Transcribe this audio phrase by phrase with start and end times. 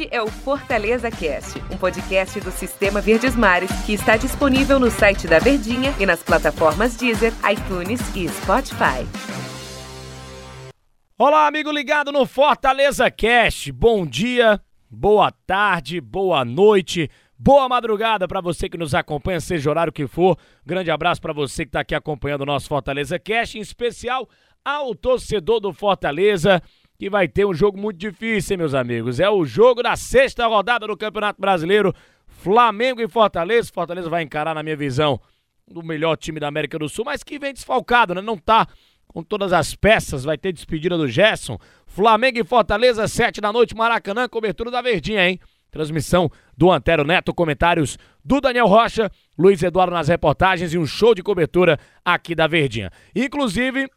[0.00, 4.90] Este é o Fortaleza Cast, um podcast do Sistema Verdes Mares que está disponível no
[4.90, 9.06] site da Verdinha e nas plataformas Deezer, iTunes e Spotify.
[11.18, 13.70] Olá, amigo ligado no Fortaleza Cast.
[13.72, 14.58] Bom dia,
[14.88, 17.10] boa tarde, boa noite.
[17.38, 20.38] Boa madrugada para você que nos acompanha, seja o horário que for.
[20.64, 24.26] Grande abraço para você que está aqui acompanhando o nosso Fortaleza Cast, em especial
[24.64, 26.62] ao torcedor do Fortaleza
[27.00, 29.20] que vai ter um jogo muito difícil, hein, meus amigos.
[29.20, 31.94] É o jogo da sexta rodada do Campeonato Brasileiro.
[32.26, 33.70] Flamengo e Fortaleza.
[33.72, 35.18] Fortaleza vai encarar, na minha visão,
[35.74, 38.20] o melhor time da América do Sul, mas que vem desfalcado, né?
[38.20, 38.66] Não tá
[39.06, 40.24] com todas as peças.
[40.24, 41.58] Vai ter despedida do Gerson.
[41.86, 45.40] Flamengo e Fortaleza, sete da noite, Maracanã, cobertura da Verdinha, hein?
[45.70, 51.14] Transmissão do Antero Neto, comentários do Daniel Rocha, Luiz Eduardo nas reportagens e um show
[51.14, 52.90] de cobertura aqui da Verdinha.
[53.16, 53.88] Inclusive,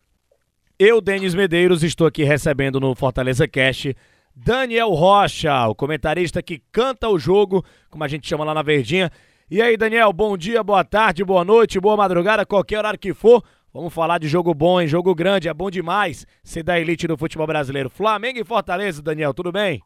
[0.80, 3.95] eu, Denis Medeiros, estou aqui recebendo no Fortaleza Cast
[4.36, 9.11] Daniel Rocha, o comentarista que canta o jogo, como a gente chama lá na Verdinha.
[9.50, 13.44] E aí, Daniel, bom dia, boa tarde, boa noite, boa madrugada, qualquer horário que for.
[13.72, 14.88] Vamos falar de jogo bom, hein?
[14.88, 17.89] Jogo grande, é bom demais ser da elite do futebol brasileiro.
[17.89, 19.81] Flamengo e Fortaleza, Daniel, tudo bem?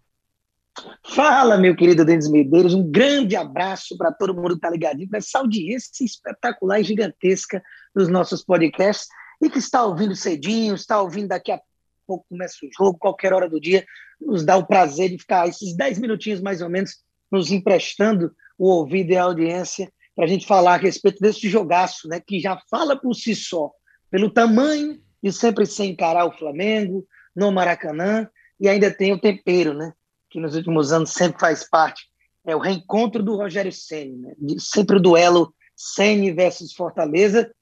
[1.04, 5.18] Fala, meu querido Denis Medeiros, um grande abraço para todo mundo que está ligadinho, para
[5.18, 7.62] essa audiência espetacular e gigantesca
[7.94, 9.08] dos nossos podcasts
[9.42, 11.62] e que está ouvindo cedinho, está ouvindo daqui a
[12.08, 13.86] pouco começa o jogo, qualquer hora do dia,
[14.20, 18.70] nos dá o prazer de ficar esses 10 minutinhos mais ou menos nos emprestando o
[18.70, 22.60] ouvido e a audiência para a gente falar a respeito desse jogaço, né, que já
[22.72, 23.70] fala por si só,
[24.10, 28.28] pelo tamanho de sempre se encarar o Flamengo no Maracanã
[28.60, 29.94] e ainda tem o tempero, né,
[30.30, 32.06] que nos últimos anos sempre faz parte,
[32.46, 37.54] é o reencontro do Rogério Ceni, né, sempre o duelo Ceni versus Fortaleza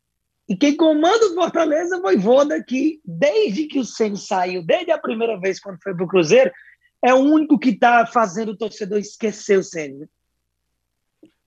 [0.48, 4.98] e quem comanda o Fortaleza foi Voda, que desde que o Ceni saiu, desde a
[4.98, 6.52] primeira vez quando foi para o Cruzeiro,
[7.04, 10.00] é o único que está fazendo o torcedor esquecer o Ceni.
[10.00, 10.08] Né?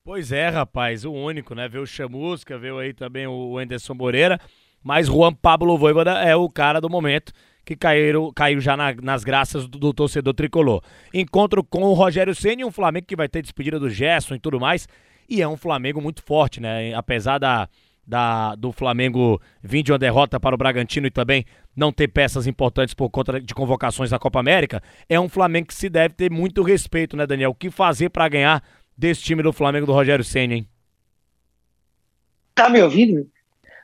[0.02, 1.68] Pois é, rapaz, o único, né?
[1.68, 4.40] Veio o Chamusca, veio aí também o Anderson Moreira,
[4.82, 7.32] mas Juan Pablo Voivoda é o cara do momento
[7.64, 10.82] que caiu, já na, nas graças do, do, torcedor tricolor.
[11.12, 14.58] Encontro com o Rogério Ceni, um Flamengo que vai ter despedida do Gerson e tudo
[14.58, 14.88] mais,
[15.28, 16.94] e é um Flamengo muito forte, né?
[16.94, 17.68] Apesar da
[18.08, 21.44] da, do Flamengo vir de uma derrota para o Bragantino e também
[21.76, 25.74] não ter peças importantes por conta de convocações da Copa América, é um Flamengo que
[25.74, 27.50] se deve ter muito respeito, né, Daniel?
[27.50, 28.64] O que fazer para ganhar
[28.96, 30.68] desse time do Flamengo do Rogério Senna, hein?
[32.54, 33.28] Tá me ouvindo?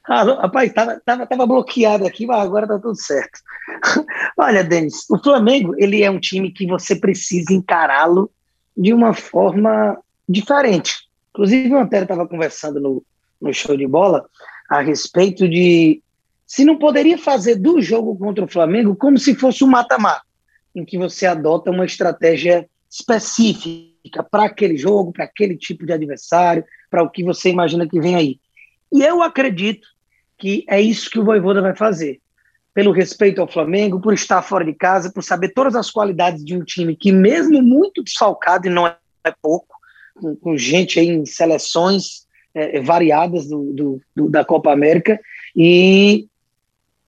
[0.08, 3.40] Ah, rapaz, tava, tava, tava bloqueado aqui, mas agora tá tudo certo.
[4.38, 8.30] Olha, Denis, o Flamengo, ele é um time que você precisa encará-lo
[8.76, 9.98] de uma forma
[10.28, 10.94] diferente.
[11.30, 13.04] Inclusive, o Antero estava conversando no,
[13.44, 14.26] no show de bola
[14.68, 16.02] a respeito de
[16.46, 20.24] se não poderia fazer do jogo contra o Flamengo como se fosse um mata-mata,
[20.74, 26.64] em que você adota uma estratégia específica para aquele jogo, para aquele tipo de adversário,
[26.90, 28.38] para o que você imagina que vem aí.
[28.92, 29.86] E eu acredito
[30.38, 32.20] que é isso que o Voivoda vai fazer.
[32.72, 36.56] Pelo respeito ao Flamengo, por estar fora de casa, por saber todas as qualidades de
[36.56, 38.96] um time que, mesmo muito desfalcado, e não é
[39.40, 39.74] pouco,
[40.14, 42.23] com, com gente aí em seleções
[42.54, 45.18] é, é, variadas do, do, do, da Copa América
[45.56, 46.26] e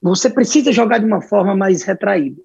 [0.02, 2.40] você precisa jogar de uma forma mais retraída.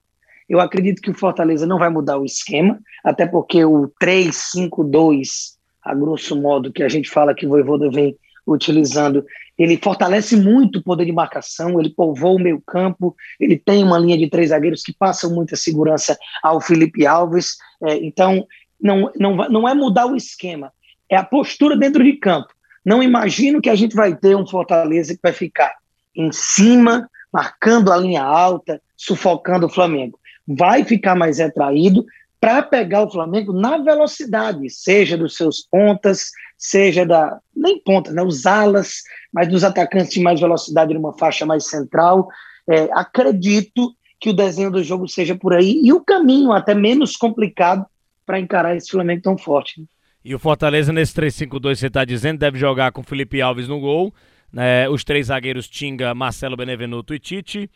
[0.48, 5.96] Eu acredito que o Fortaleza não vai mudar o esquema, até porque o 3-5-2, a
[5.96, 9.26] grosso modo, que a gente fala que o Voivoda vem utilizando,
[9.58, 13.98] ele fortalece muito o poder de marcação, ele povoa o meio campo, ele tem uma
[13.98, 18.46] linha de três zagueiros que passam muita segurança ao Felipe Alves, é, então
[18.82, 20.74] não, não, não é mudar o esquema,
[21.10, 22.50] é a postura dentro de campo.
[22.84, 25.76] Não imagino que a gente vai ter um Fortaleza que vai ficar
[26.16, 30.20] em cima, marcando a linha alta, sufocando o Flamengo.
[30.48, 32.06] Vai ficar mais retraído
[32.40, 37.40] para pegar o Flamengo na velocidade, seja dos seus pontas, seja da.
[37.56, 38.24] nem pontas, né?
[38.24, 42.28] Os alas, mas dos atacantes de mais velocidade numa faixa mais central.
[42.68, 47.16] É, acredito que o desenho do jogo seja por aí e o caminho até menos
[47.16, 47.86] complicado
[48.26, 49.82] para encarar esse Flamengo tão forte.
[49.82, 49.88] Né?
[50.24, 54.14] E o Fortaleza, nesse 3-5-2, você está dizendo, deve jogar com Felipe Alves no gol.
[54.52, 54.88] Né?
[54.88, 57.70] Os três zagueiros Tinga, Marcelo Benevenuto e Tite.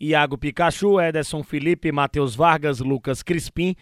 [0.00, 3.76] Iago Pikachu, Ederson Felipe, Matheus Vargas, Lucas Crispim,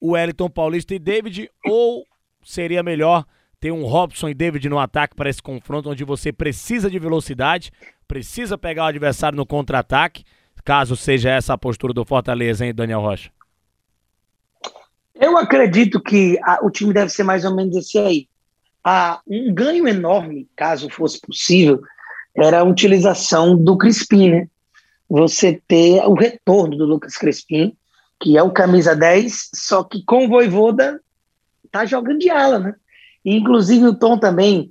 [0.00, 1.48] o Wellington Paulista e David.
[1.64, 2.04] Ou
[2.42, 3.24] seria melhor
[3.60, 7.70] ter um Robson e David no ataque para esse confronto, onde você precisa de velocidade,
[8.08, 10.24] precisa pegar o adversário no contra-ataque,
[10.64, 13.30] caso seja essa a postura do Fortaleza, hein, Daniel Rocha?
[15.20, 18.26] Eu acredito que a, o time deve ser mais ou menos esse aí.
[18.82, 21.82] A, um ganho enorme, caso fosse possível,
[22.34, 24.48] era a utilização do Crispim, né?
[25.10, 27.76] Você ter o retorno do Lucas Crispim,
[28.18, 30.98] que é o camisa 10, só que com o Voivoda
[31.70, 32.74] tá jogando de ala, né?
[33.22, 34.70] E, inclusive o Tom também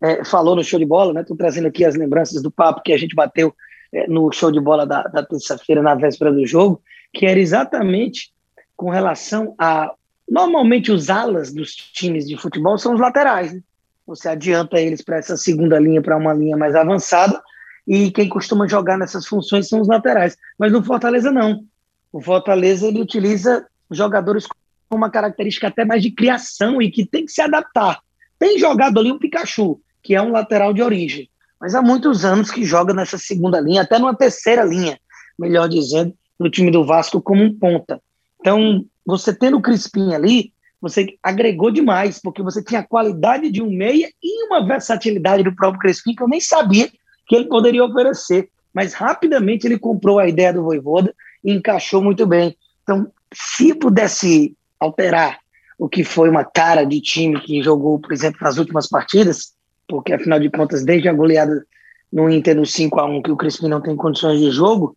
[0.00, 1.20] é, falou no show de bola, né?
[1.20, 3.54] Estou trazendo aqui as lembranças do papo que a gente bateu
[3.92, 6.82] é, no show de bola da, da terça-feira, na véspera do jogo,
[7.12, 8.34] que era exatamente
[8.76, 9.92] com relação a.
[10.28, 13.52] Normalmente, os alas dos times de futebol são os laterais.
[13.52, 13.60] Né?
[14.06, 17.40] Você adianta eles para essa segunda linha, para uma linha mais avançada,
[17.86, 20.36] e quem costuma jogar nessas funções são os laterais.
[20.58, 21.64] Mas no Fortaleza, não.
[22.12, 27.24] O Fortaleza ele utiliza jogadores com uma característica até mais de criação e que tem
[27.24, 28.00] que se adaptar.
[28.38, 31.28] Tem jogado ali um Pikachu, que é um lateral de origem,
[31.60, 34.98] mas há muitos anos que joga nessa segunda linha, até numa terceira linha,
[35.38, 38.00] melhor dizendo, no time do Vasco como um ponta.
[38.40, 43.62] Então, você tendo o Crispim ali, você agregou demais, porque você tinha a qualidade de
[43.62, 46.90] um meia e uma versatilidade do próprio Crispim que eu nem sabia
[47.26, 48.48] que ele poderia oferecer.
[48.72, 52.56] Mas rapidamente ele comprou a ideia do Voivoda e encaixou muito bem.
[52.82, 55.38] Então, se pudesse alterar
[55.78, 59.54] o que foi uma cara de time que jogou, por exemplo, nas últimas partidas,
[59.88, 61.66] porque afinal de contas, desde a goleada
[62.12, 64.96] no Inter no 5 a 1 que o Crispim não tem condições de jogo,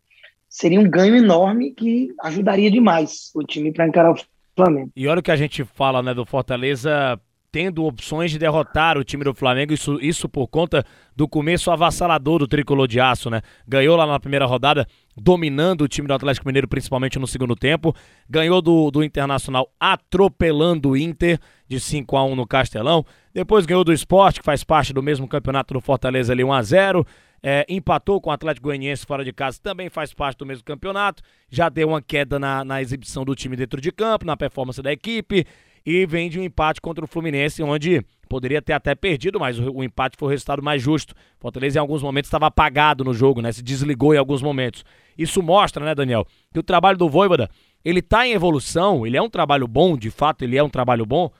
[0.49, 4.15] seria um ganho enorme que ajudaria demais o time para encarar o
[4.55, 4.91] Flamengo.
[4.95, 7.19] E olha o que a gente fala, né, do Fortaleza
[7.51, 10.85] tendo opções de derrotar o time do Flamengo, isso, isso por conta
[11.15, 13.41] do começo avassalador do tricolor de aço, né?
[13.67, 14.87] Ganhou lá na primeira rodada,
[15.17, 17.95] dominando o time do Atlético Mineiro, principalmente no segundo tempo.
[18.29, 23.05] Ganhou do, do Internacional, atropelando o Inter de 5 a 1 no Castelão.
[23.33, 26.61] Depois ganhou do Esporte, que faz parte do mesmo campeonato do Fortaleza ali, 1 a
[26.61, 27.07] 0
[27.41, 31.23] é, empatou com o Atlético Goianiense fora de casa, também faz parte do mesmo campeonato.
[31.49, 34.91] Já deu uma queda na, na exibição do time dentro de campo, na performance da
[34.91, 35.45] equipe
[35.85, 39.71] e vem de um empate contra o Fluminense, onde poderia ter até perdido, mas o,
[39.71, 41.15] o empate foi o resultado mais justo.
[41.39, 43.51] Fortaleza em alguns momentos estava apagado no jogo, né?
[43.51, 44.85] Se desligou em alguns momentos.
[45.17, 47.49] Isso mostra, né, Daniel, que o trabalho do Voivoda,
[47.83, 51.05] ele está em evolução, ele é um trabalho bom, de fato, ele é um trabalho
[51.05, 51.31] bom,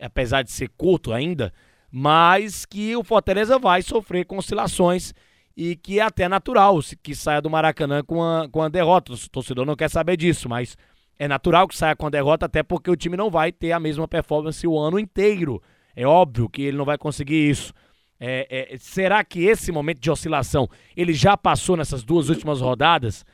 [0.00, 1.52] apesar de ser curto ainda,
[1.90, 5.12] mas que o Fortaleza vai sofrer com oscilações
[5.60, 9.12] e que é até natural que saia do Maracanã com a, com a derrota.
[9.12, 10.76] O torcedor não quer saber disso, mas
[11.18, 13.80] é natural que saia com a derrota, até porque o time não vai ter a
[13.80, 15.60] mesma performance o ano inteiro.
[15.96, 17.74] É óbvio que ele não vai conseguir isso.
[18.20, 23.24] É, é, será que esse momento de oscilação ele já passou nessas duas últimas rodadas?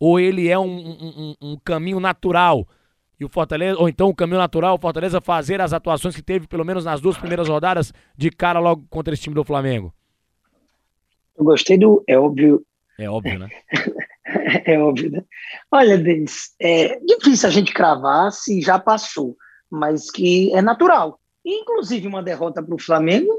[0.00, 2.66] Ou ele é um, um, um caminho natural?
[3.20, 6.48] E o Fortaleza, ou então o caminho natural, o Fortaleza fazer as atuações que teve,
[6.48, 9.94] pelo menos nas duas primeiras rodadas, de cara logo contra esse time do Flamengo?
[11.38, 12.02] Eu gostei do.
[12.06, 12.64] É óbvio.
[12.98, 13.48] É óbvio, né?
[14.66, 15.24] É óbvio, né?
[15.72, 19.34] Olha, Denis, é difícil a gente cravar se já passou,
[19.70, 21.18] mas que é natural.
[21.42, 23.32] Inclusive, uma derrota para o Flamengo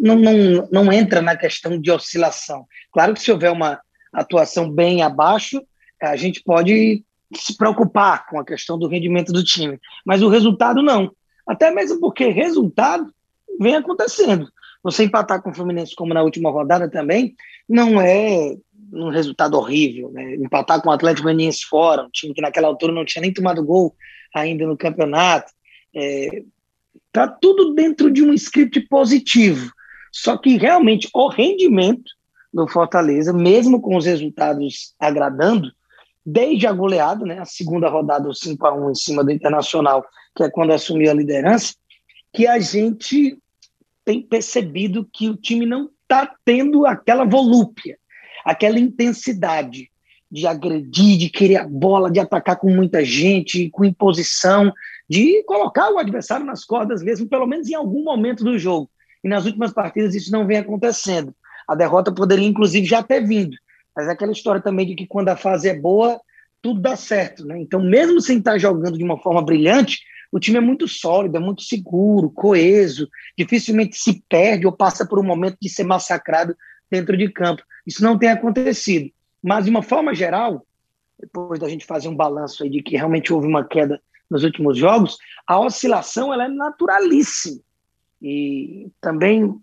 [0.00, 2.64] não, não, não entra na questão de oscilação.
[2.92, 3.80] Claro que se houver uma
[4.12, 5.60] atuação bem abaixo,
[6.00, 7.04] a gente pode
[7.34, 11.10] se preocupar com a questão do rendimento do time, mas o resultado não.
[11.44, 13.12] Até mesmo porque resultado
[13.60, 14.48] vem acontecendo.
[14.86, 17.34] Você empatar com o Fluminense, como na última rodada também,
[17.68, 18.56] não é
[18.92, 20.36] um resultado horrível, né?
[20.36, 23.64] Empatar com o Atlético Goianiense fora, um time que naquela altura não tinha nem tomado
[23.64, 23.96] gol
[24.32, 25.52] ainda no campeonato.
[25.92, 26.44] É,
[27.10, 29.72] tá tudo dentro de um script positivo.
[30.12, 32.08] Só que realmente o rendimento
[32.54, 35.72] do Fortaleza, mesmo com os resultados agradando,
[36.24, 40.06] desde a goleada, né, a segunda rodada, o 5 a 1 em cima do Internacional,
[40.36, 41.74] que é quando assumiu a liderança,
[42.32, 43.36] que a gente
[44.06, 47.98] tem percebido que o time não está tendo aquela volúpia
[48.46, 49.90] aquela intensidade
[50.30, 54.72] de agredir, de querer a bola, de atacar com muita gente, com imposição,
[55.10, 58.88] de colocar o adversário nas cordas mesmo, pelo menos em algum momento do jogo.
[59.24, 61.34] E nas últimas partidas isso não vem acontecendo.
[61.66, 63.56] A derrota poderia, inclusive, já ter vindo.
[63.96, 66.20] Mas é aquela história também de que quando a fase é boa,
[66.62, 67.44] tudo dá certo.
[67.44, 67.58] Né?
[67.60, 70.00] Então, mesmo sem estar jogando de uma forma brilhante,
[70.32, 75.18] o time é muito sólido, é muito seguro, coeso, dificilmente se perde ou passa por
[75.18, 76.56] um momento de ser massacrado
[76.90, 77.62] dentro de campo.
[77.86, 79.10] Isso não tem acontecido.
[79.42, 80.66] Mas, de uma forma geral,
[81.18, 84.76] depois da gente fazer um balanço aí de que realmente houve uma queda nos últimos
[84.76, 85.16] jogos,
[85.46, 87.60] a oscilação ela é naturalíssima.
[88.20, 89.54] E também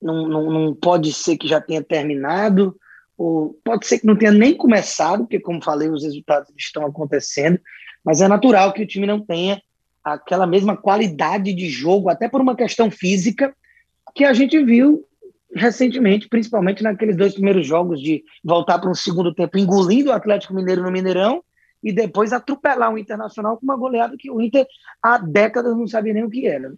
[0.00, 2.76] não, não, não pode ser que já tenha terminado,
[3.16, 7.60] ou pode ser que não tenha nem começado, porque, como falei, os resultados estão acontecendo,
[8.04, 9.62] mas é natural que o time não tenha
[10.04, 13.54] aquela mesma qualidade de jogo, até por uma questão física,
[14.14, 15.04] que a gente viu
[15.54, 20.54] recentemente, principalmente naqueles dois primeiros jogos de voltar para um segundo tempo engolindo o Atlético
[20.54, 21.42] Mineiro no Mineirão
[21.82, 24.66] e depois atropelar o Internacional com uma goleada que o Inter
[25.02, 26.72] há décadas não sabia nem o que era.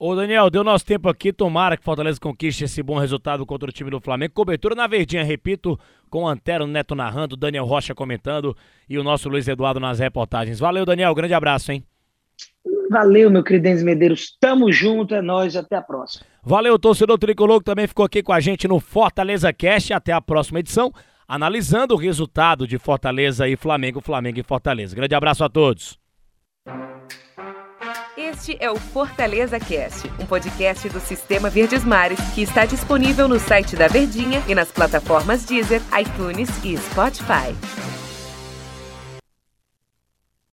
[0.00, 3.72] Ô Daniel, deu nosso tempo aqui, tomara que Fortaleza conquiste esse bom resultado contra o
[3.72, 4.32] time do Flamengo.
[4.32, 8.56] Cobertura na verdinha, repito, com o Antero Neto narrando, Daniel Rocha comentando
[8.88, 10.60] e o nosso Luiz Eduardo nas reportagens.
[10.60, 11.82] Valeu, Daniel, grande abraço, hein?
[12.90, 14.36] Valeu, meu querido Denis Medeiros.
[14.40, 16.24] Tamo junto, é nóis, até a próxima.
[16.42, 19.92] Valeu, torcedor tricolor que também ficou aqui com a gente no Fortaleza Cast.
[19.92, 20.92] Até a próxima edição,
[21.26, 24.96] analisando o resultado de Fortaleza e Flamengo, Flamengo e Fortaleza.
[24.96, 25.98] Grande abraço a todos.
[28.16, 33.38] Este é o Fortaleza Cast, um podcast do Sistema Verdes Mares que está disponível no
[33.38, 37.54] site da Verdinha e nas plataformas Deezer, iTunes e Spotify.